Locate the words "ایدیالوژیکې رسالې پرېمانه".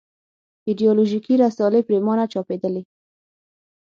0.67-2.25